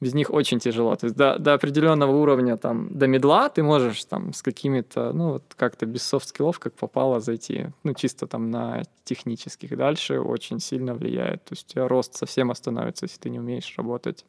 [0.00, 0.96] без них очень тяжело.
[0.96, 5.32] То есть до, до определенного уровня, там, до мидла ты можешь там с какими-то, ну,
[5.32, 9.76] вот как-то без софт-скиллов, как попало, зайти, ну, чисто там на технических.
[9.76, 11.44] Дальше очень сильно влияет.
[11.44, 14.24] То есть у тебя рост совсем остановится, если ты не умеешь работать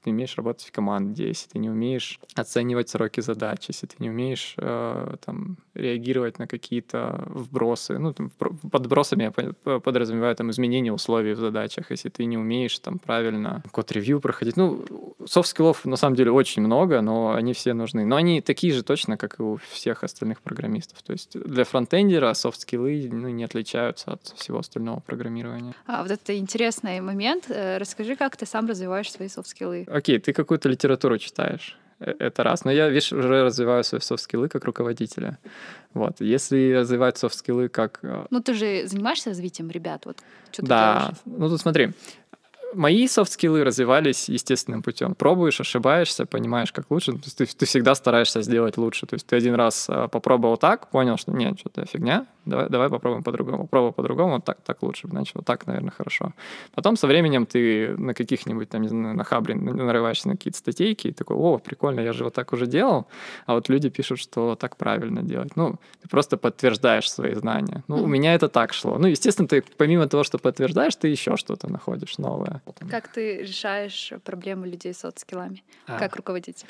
[0.00, 3.86] если ты не умеешь работать в команде, если ты не умеешь оценивать сроки задач, если
[3.86, 7.98] ты не умеешь э, там, реагировать на какие-то вбросы.
[7.98, 12.78] Ну, там, под вбросами я подразумеваю там, изменение условий в задачах, если ты не умеешь
[12.78, 14.56] там, правильно код-ревью проходить.
[14.56, 14.84] Ну,
[15.26, 18.06] софт-скиллов на самом деле очень много, но они все нужны.
[18.06, 21.02] Но они такие же точно, как и у всех остальных программистов.
[21.02, 25.74] То есть для фронтендера софт-скиллы ну, не отличаются от всего остального программирования.
[25.86, 27.50] А вот это интересный момент.
[27.50, 29.86] Э, расскажи, как ты сам развиваешь свои софт-скиллы?
[29.90, 32.64] окей, ты какую-то литературу читаешь, э, это раз.
[32.64, 35.38] Но я, видишь, уже развиваю свои софт-скиллы как руководителя.
[35.94, 36.20] Вот.
[36.20, 38.00] Если развивать софт-скиллы как...
[38.02, 40.18] Э, ну, ты же занимаешься развитием ребят, вот
[40.52, 41.12] что Да.
[41.24, 41.90] Ну, тут смотри,
[42.74, 45.14] мои софт-скиллы развивались естественным путем.
[45.14, 47.12] Пробуешь, ошибаешься, понимаешь, как лучше.
[47.12, 49.06] То есть ты, ты всегда стараешься сделать лучше.
[49.06, 52.88] То есть ты один раз э, попробовал так, понял, что нет, что-то фигня, давай, давай
[52.88, 53.62] попробуем по-другому.
[53.62, 56.32] Попробуй по-другому, так, так лучше, значит, вот так, наверное, хорошо.
[56.74, 61.08] Потом со временем ты на каких-нибудь, там, не знаю, на хабре нарываешься на какие-то статейки
[61.08, 63.06] и такой, о, прикольно, я же вот так уже делал,
[63.46, 65.56] а вот люди пишут, что так правильно делать.
[65.56, 67.82] Ну, ты просто подтверждаешь свои знания.
[67.88, 68.98] Ну, у меня это так шло.
[68.98, 72.62] Ну, естественно, ты помимо того, что подтверждаешь, ты еще что-то находишь новое.
[72.90, 75.98] Как ты решаешь проблемы людей с софт-скиллами, а.
[75.98, 76.66] как руководитель?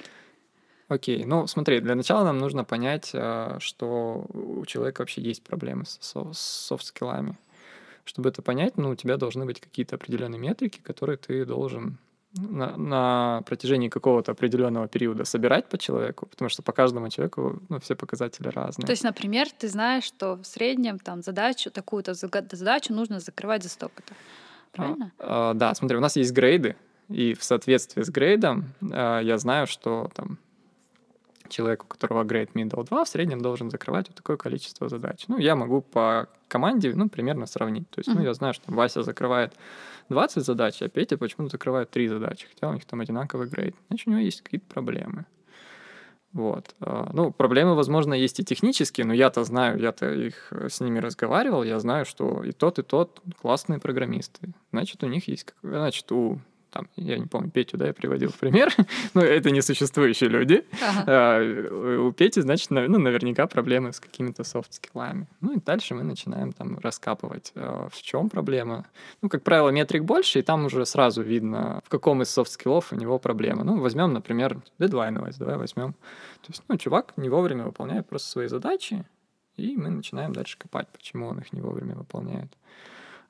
[0.90, 5.85] Окей, ну смотри, для начала нам нужно понять, а, что у человека вообще есть проблемы
[5.87, 5.98] с
[6.33, 7.38] софт-скиллами.
[8.05, 11.98] Чтобы это понять, ну, у тебя должны быть какие-то определенные метрики, которые ты должен
[12.35, 17.79] на, на протяжении какого-то определенного периода собирать по человеку, потому что по каждому человеку ну,
[17.79, 18.87] все показатели разные.
[18.87, 23.68] То есть, например, ты знаешь, что в среднем там задачу, такую-то задачу нужно закрывать за
[23.68, 24.14] столько-то.
[24.72, 25.12] Правильно?
[25.20, 26.74] А, а, да, смотри, у нас есть грейды,
[27.09, 30.38] и в соответствии с грейдом а, я знаю, что там
[31.50, 35.24] человек, у которого грейд middle 2, в среднем должен закрывать вот такое количество задач.
[35.28, 37.88] Ну, я могу по команде, ну, примерно сравнить.
[37.90, 38.14] То есть, mm-hmm.
[38.14, 39.54] ну, я знаю, что Вася закрывает
[40.08, 43.74] 20 задач, а Петя почему-то закрывает 3 задачи, хотя у них там одинаковый грейд.
[43.88, 45.26] Значит, у него есть какие-то проблемы.
[46.32, 46.76] Вот.
[46.80, 51.00] А, ну, проблемы, возможно, есть и технические, но я-то знаю, я-то их э, с ними
[51.00, 54.52] разговаривал, я знаю, что и тот, и тот классные программисты.
[54.72, 56.38] Значит, у них есть, значит, у
[56.70, 58.74] там, я не помню, Петю, да, я приводил в пример,
[59.14, 60.64] но это несуществующие люди.
[60.80, 61.04] Ага.
[61.06, 65.26] А, у Пети, значит, ну, наверняка проблемы с какими-то софт-скиллами.
[65.40, 68.87] Ну и дальше мы начинаем там раскапывать, а, в чем проблема.
[69.22, 72.96] Ну, как правило, метрик больше, и там уже сразу видно, в каком из софт-скиллов у
[72.96, 73.64] него проблема.
[73.64, 75.92] Ну, возьмем, например, дедлайновость, давай возьмем.
[76.42, 79.04] То есть, ну, чувак не вовремя выполняет просто свои задачи,
[79.56, 82.56] и мы начинаем дальше копать, почему он их не вовремя выполняет.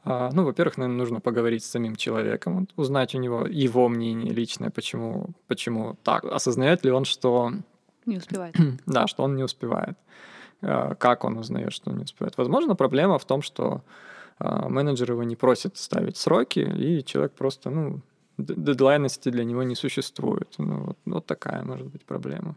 [0.04, 4.70] А, ну, во-первых, наверное, нужно поговорить с самим человеком, узнать у него его мнение личное,
[4.70, 6.24] почему, почему так.
[6.24, 7.52] Осознает ли он, что...
[8.06, 8.56] Не успевает.
[8.86, 9.98] да, что он не успевает.
[10.62, 12.36] А, как он узнает, что он не успевает?
[12.38, 13.82] Возможно, проблема в том, что
[14.38, 18.00] а, менеджер его не просит ставить сроки, и человек просто, ну,
[18.38, 20.54] дедлайности для него не существует.
[20.58, 22.56] Ну, вот, вот такая может быть проблема.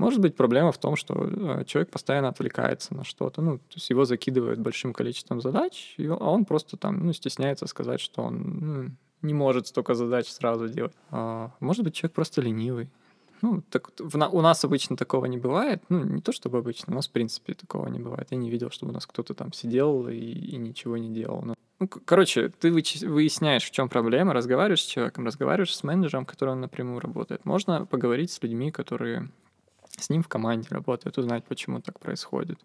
[0.00, 3.90] Может быть проблема в том, что э, человек постоянно отвлекается на что-то, ну, то есть
[3.90, 8.90] его закидывают большим количеством задач, а он просто там, ну, стесняется сказать, что он ну,
[9.20, 10.94] не может столько задач сразу делать.
[11.10, 12.88] А, может быть, человек просто ленивый.
[13.42, 15.82] Ну, так в, у нас обычно такого не бывает.
[15.90, 18.28] Ну, не то чтобы обычно, у нас, в принципе, такого не бывает.
[18.30, 21.42] Я не видел, чтобы у нас кто-то там сидел и, и ничего не делал.
[21.42, 26.54] Но, ну, короче, ты выясняешь, в чем проблема, разговариваешь с человеком, разговариваешь с менеджером, который
[26.54, 27.44] напрямую работает.
[27.44, 29.28] Можно поговорить с людьми, которые
[30.00, 32.58] с ним в команде работают, узнать, почему так происходит.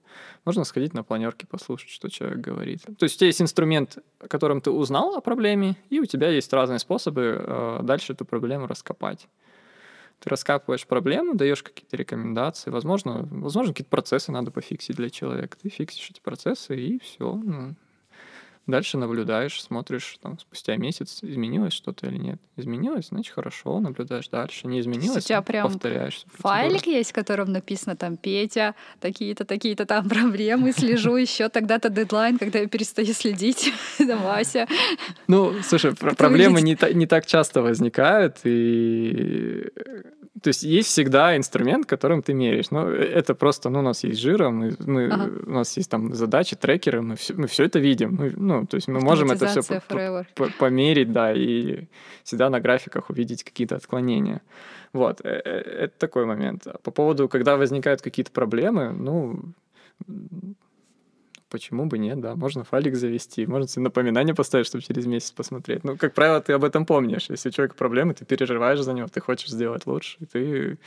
[0.45, 2.81] Можно сходить на планерки, послушать, что человек говорит.
[2.83, 6.51] То есть у тебя есть инструмент, которым ты узнал о проблеме, и у тебя есть
[6.53, 9.27] разные способы э, дальше эту проблему раскопать.
[10.19, 15.57] Ты раскапываешь проблему, даешь какие-то рекомендации, возможно, возможно какие-то процессы надо пофиксить для человека.
[15.61, 17.33] Ты фиксишь эти процессы, и все.
[17.33, 17.75] Ну,
[18.67, 22.39] Дальше наблюдаешь, смотришь, там, спустя месяц, изменилось что-то или нет.
[22.57, 24.65] Изменилось, значит, хорошо, наблюдаешь дальше.
[24.65, 26.25] Не изменилось, у тебя прям повторяешь.
[26.39, 32.39] Файлик есть, в котором написано там Петя, такие-то, такие-то там проблемы, слежу еще тогда-то дедлайн,
[32.39, 34.67] когда я перестаю следить, Вася.
[35.27, 39.69] Ну, слушай, проблемы не так часто возникают, и
[40.45, 42.69] то есть есть всегда инструмент, которым ты меряешь.
[42.69, 45.31] Но это просто, ну, у нас есть жира, мы, мы, ага.
[45.47, 48.15] у нас есть там задачи, трекеры, мы все, мы все это видим.
[48.15, 51.87] Мы, ну, то есть мы можем это все по, по, померить, да, и
[52.23, 54.41] всегда на графиках увидеть какие-то отклонения.
[54.93, 56.67] Вот, э, э, это такой момент.
[56.83, 59.39] По поводу, когда возникают какие-то проблемы, ну,
[61.55, 65.85] почему бы нет, да, можно файлик завести, можно себе напоминание поставить, чтобы через месяц посмотреть.
[65.85, 67.29] Ну, как правило, ты об этом помнишь.
[67.29, 70.77] Если у человека проблемы, ты переживаешь за него, ты хочешь сделать лучше, ты,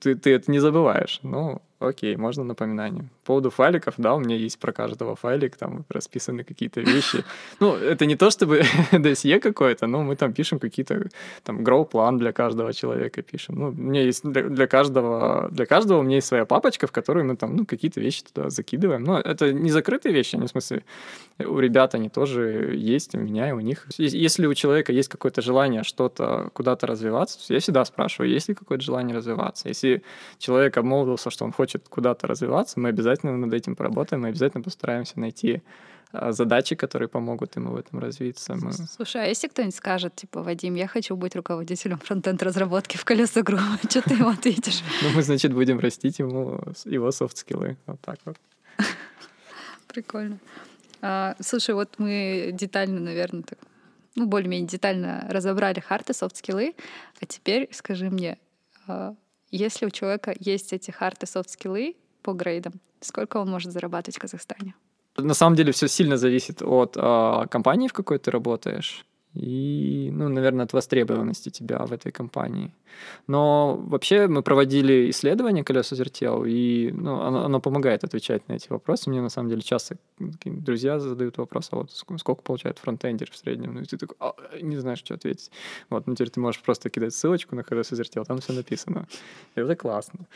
[0.00, 1.18] ты, ты это не забываешь.
[1.24, 3.02] Ну, окей, можно напоминание.
[3.22, 7.24] По поводу файликов, да, у меня есть про каждого файлик, там расписаны какие-то вещи.
[7.60, 11.08] Ну, это не то чтобы досье какое-то, но мы там пишем какие-то,
[11.42, 13.54] там, гроу-план для каждого человека пишем.
[13.56, 16.92] Ну, у меня есть для, для каждого, для каждого у меня есть своя папочка, в
[16.92, 19.04] которую мы там, ну, какие-то вещи туда закидываем.
[19.04, 20.82] Но это не закрытые вещи, они, в смысле,
[21.38, 23.86] у ребят они тоже есть, у меня и у них.
[23.98, 28.84] Если у человека есть какое-то желание что-то куда-то развиваться, я всегда спрашиваю, есть ли какое-то
[28.84, 29.68] желание развиваться.
[29.68, 30.02] Если
[30.38, 34.62] человек обмолвился, что он хочет хочет куда-то развиваться, мы обязательно над этим поработаем, мы обязательно
[34.62, 35.62] постараемся найти
[36.12, 38.54] а, задачи, которые помогут ему в этом развиться.
[38.54, 38.72] Мы...
[38.72, 43.42] Слушай, а если кто-нибудь скажет, типа, Вадим, я хочу быть руководителем фронтенд разработки в колеса
[43.42, 44.82] группы, что ты ему ответишь?
[45.02, 47.76] Ну, мы, значит, будем растить ему его софт-скиллы.
[47.86, 48.36] Вот так вот.
[49.88, 50.38] Прикольно.
[51.00, 53.58] А, слушай, вот мы детально, наверное, так,
[54.16, 56.74] ну, более-менее детально разобрали хард и софт-скиллы,
[57.22, 58.36] а теперь скажи мне,
[58.86, 59.14] а,
[59.56, 64.20] если у человека есть эти хард и софт-скиллы по грейдам, сколько он может зарабатывать в
[64.20, 64.74] Казахстане?
[65.16, 70.28] На самом деле все сильно зависит от э, компании, в какой ты работаешь и, ну,
[70.28, 72.72] наверное, от востребованности тебя в этой компании.
[73.26, 78.68] Но вообще мы проводили исследование колеса зертел, и ну, оно, оно помогает отвечать на эти
[78.68, 79.10] вопросы.
[79.10, 79.96] Мне на самом деле часто
[80.44, 83.74] друзья задают вопрос, а вот сколько получает фронтендер в среднем?
[83.74, 85.50] Ну, и ты такой, а, не знаешь, что ответить.
[85.90, 89.06] Вот, ну, теперь ты можешь просто кидать ссылочку на колеса зертел, там все написано.
[89.56, 90.26] И это классно.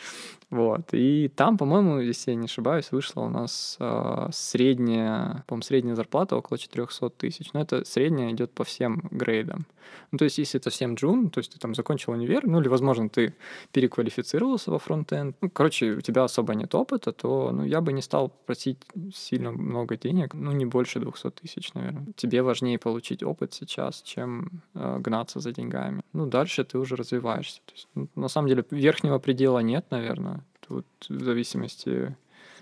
[0.51, 0.89] Вот.
[0.93, 6.37] И там, по-моему, если я не ошибаюсь, вышла у нас э, средняя, по-моему, средняя зарплата
[6.37, 7.53] около 400 тысяч.
[7.53, 9.67] Но это средняя идет по всем всем грейдам.
[10.13, 12.69] Ну, то есть, если это всем джун, то есть ты там закончил универ, ну, или,
[12.69, 13.35] возможно, ты
[13.73, 18.03] переквалифицировался во фронтенд, ну, короче, у тебя особо нет опыта, то, ну, я бы не
[18.03, 18.79] стал просить
[19.15, 22.07] сильно много денег, ну, не больше 200 тысяч, наверное.
[22.17, 26.01] Тебе важнее получить опыт сейчас, чем э, гнаться за деньгами.
[26.13, 27.61] Ну, дальше ты уже развиваешься.
[27.65, 30.41] То есть, ну, на самом деле, верхнего предела нет, наверное.
[30.69, 32.15] Тут в зависимости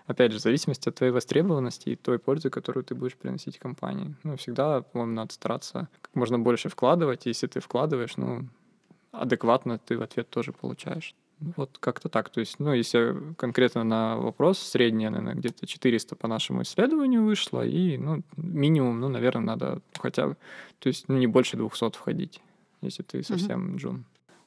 [0.07, 4.15] опять же, в зависимости от твоей востребованности и той пользы, которую ты будешь приносить компании.
[4.23, 7.27] Ну, всегда, по-моему, надо стараться как можно больше вкладывать.
[7.27, 8.47] Если ты вкладываешь, ну,
[9.13, 11.15] адекватно ты в ответ тоже получаешь.
[11.39, 12.31] Вот как-то так.
[12.31, 17.65] То есть, ну, если конкретно на вопрос, средняя, наверное, где-то 400 по нашему исследованию вышло,
[17.67, 20.37] и, ну, минимум, ну, наверное, надо хотя бы,
[20.79, 22.41] то есть, ну, не больше 200 входить
[22.87, 23.77] если ты совсем mm-hmm.
[23.77, 24.05] джун.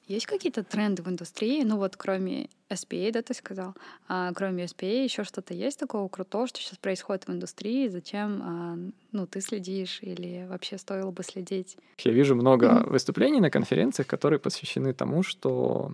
[0.10, 1.62] Есть какие-то тренды в индустрии?
[1.64, 3.76] Ну вот кроме SPA, да, ты сказал,
[4.08, 7.88] а кроме SPA еще что-то есть такого крутого, что сейчас происходит в индустрии?
[7.90, 8.78] Зачем, а,
[9.12, 11.78] ну, ты следишь или вообще стоило бы следить?
[12.00, 12.90] Я вижу много mm-hmm.
[12.90, 15.94] выступлений на конференциях, которые посвящены тому, что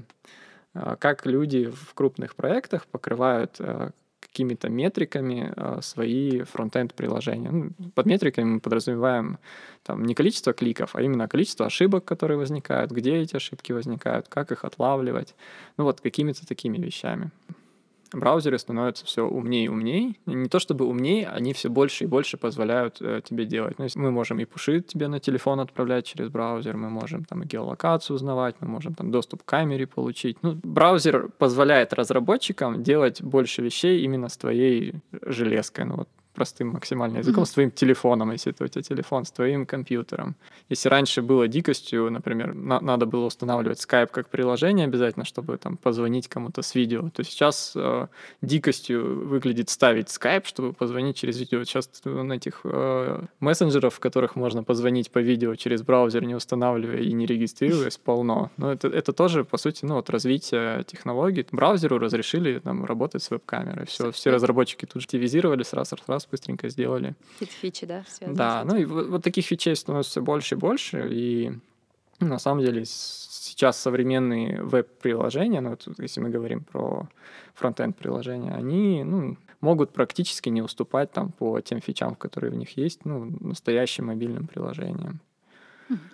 [0.74, 3.91] а, как люди в крупных проектах покрывают а,
[4.36, 7.51] какими-то метриками э, свои фронтенд приложения.
[7.51, 9.38] Ну, под метриками мы подразумеваем
[9.83, 14.51] там не количество кликов, а именно количество ошибок, которые возникают, где эти ошибки возникают, как
[14.51, 15.36] их отлавливать.
[15.77, 17.31] Ну вот какими-то такими вещами
[18.16, 20.16] браузеры становятся все умнее и умнее.
[20.26, 23.78] Не то чтобы умнее, они все больше и больше позволяют э, тебе делать.
[23.78, 27.45] Ну, мы можем и пуши тебе на телефон отправлять через браузер, мы можем там и
[27.47, 30.38] геолокацию узнавать, мы можем там доступ к камере получить.
[30.41, 35.86] Ну, браузер позволяет разработчикам делать больше вещей именно с твоей железкой.
[35.86, 37.47] Ну, вот простым максимально языком, mm-hmm.
[37.47, 40.36] с твоим телефоном, если это у тебя телефон, с твоим компьютером.
[40.69, 45.77] Если раньше было дикостью, например, на- надо было устанавливать Skype как приложение обязательно, чтобы там
[45.77, 48.07] позвонить кому-то с видео, то сейчас э,
[48.41, 51.63] дикостью выглядит ставить Skype, чтобы позвонить через видео.
[51.63, 56.99] Сейчас на этих э, мессенджеров, в которых можно позвонить по видео через браузер, не устанавливая
[56.99, 58.51] и не регистрируясь, полно.
[58.57, 61.45] Но это, это тоже, по сути, ну, вот развитие технологий.
[61.51, 63.86] Браузеру разрешили там работать с веб-камерой.
[63.86, 67.15] Все, все разработчики тут же активизировали, сразу, сразу раз быстренько сделали.
[67.39, 68.03] Какие-то фичи, да?
[68.28, 71.51] Да, ну и вот, вот таких фичей становится все больше и больше, и
[72.19, 77.07] ну, на самом деле сейчас современные веб-приложения, ну вот если мы говорим про
[77.53, 82.78] фронтенд приложения, они ну, могут практически не уступать там по тем фичам, которые в них
[82.78, 85.19] есть, ну, настоящим мобильным приложениям.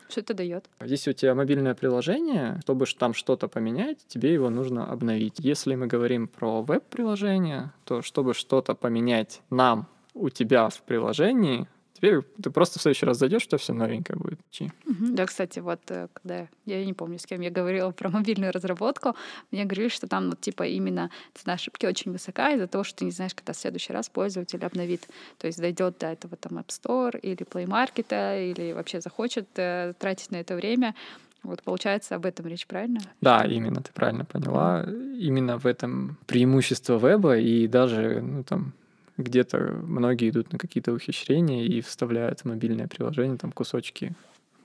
[0.10, 0.70] Что это дает?
[0.84, 5.36] Если у тебя мобильное приложение, чтобы там что-то поменять, тебе его нужно обновить.
[5.40, 12.22] Если мы говорим про веб-приложение, то чтобы что-то поменять нам у тебя в приложении, теперь
[12.42, 14.40] ты просто в следующий раз зайдешь, что все новенькое будет.
[14.60, 15.14] Угу.
[15.14, 19.16] Да, кстати, вот э, когда я не помню, с кем я говорила про мобильную разработку,
[19.52, 23.06] мне говорили, что там вот типа именно цена ошибки очень высока из-за того, что ты
[23.06, 25.08] не знаешь, когда в следующий раз пользователь обновит.
[25.38, 29.94] То есть дойдет до этого там App Store или Play Market, или вообще захочет э,
[30.00, 30.96] тратить на это время.
[31.44, 33.00] Вот получается об этом речь, правильно?
[33.20, 34.84] Да, именно, ты правильно поняла.
[34.84, 38.74] Именно в этом преимущество веба и даже ну, там
[39.22, 44.14] где-то многие идут на какие-то ухищрения и вставляют в мобильное приложение там кусочки,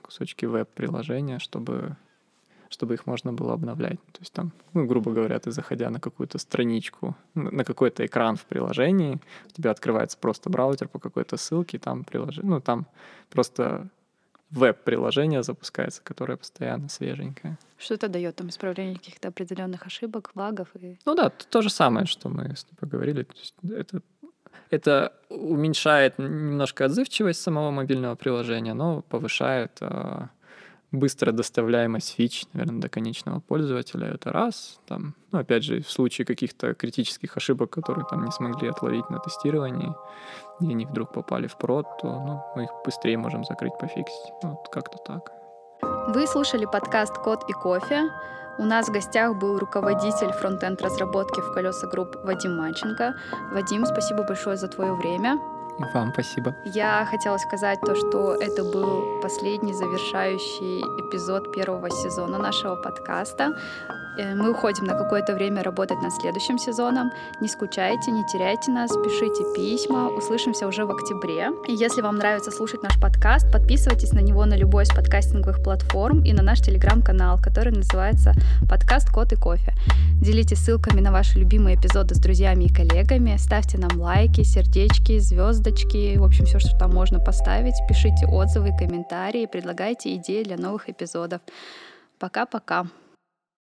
[0.01, 1.95] кусочки веб-приложения, чтобы
[2.69, 3.99] чтобы их можно было обновлять.
[4.11, 8.45] То есть там, ну, грубо говоря, ты заходя на какую-то страничку, на какой-то экран в
[8.45, 12.87] приложении, у тебя открывается просто браузер по какой-то ссылке, там приложение, ну, там
[13.29, 13.89] просто
[14.49, 17.57] веб-приложение запускается, которое постоянно свеженькое.
[17.77, 18.35] Что это дает?
[18.35, 20.69] Там исправление каких-то определенных ошибок, лагов?
[20.79, 20.97] И...
[21.05, 23.23] Ну да, то, то же самое, что мы с тобой говорили.
[23.23, 24.01] То есть это
[24.69, 30.27] это уменьшает немножко отзывчивость самого мобильного приложения, но повышает э,
[30.91, 34.07] быстрая доставляемость фич, наверное, до конечного пользователя.
[34.07, 34.79] Это раз.
[34.87, 39.19] Там, ну, опять же, в случае каких-то критических ошибок, которые там не смогли отловить на
[39.19, 39.93] тестировании,
[40.61, 44.33] и они вдруг попали в прод, то ну, мы их быстрее можем закрыть, пофиксить.
[44.43, 45.31] Вот как-то так.
[46.13, 48.09] Вы слушали подкаст «Код и кофе».
[48.59, 53.13] У нас в гостях был руководитель фронтенд разработки в колеса групп Вадим Манченко.
[53.51, 55.39] Вадим, спасибо большое за твое время.
[55.79, 56.55] И вам спасибо.
[56.65, 63.55] Я хотела сказать то, что это был последний завершающий эпизод первого сезона нашего подкаста.
[64.17, 67.11] Э, мы уходим на какое-то время работать над следующим сезоном.
[67.39, 70.09] Не скучайте, не теряйте нас, пишите письма.
[70.09, 71.49] Услышимся уже в октябре.
[71.67, 76.23] И если вам нравится слушать наш подкаст, подписывайтесь на него на любой из подкастинговых платформ
[76.23, 78.33] и на наш телеграм-канал, который называется
[78.69, 79.73] «Подкаст Кот и кофе».
[80.21, 86.17] Делитесь ссылками на ваши любимые эпизоды с друзьями и коллегами, ставьте нам лайки, сердечки, звездочки,
[86.17, 87.75] в общем, все, что там можно поставить.
[87.87, 91.41] Пишите отзывы, комментарии, предлагайте идеи для новых эпизодов.
[92.19, 92.87] Пока-пока.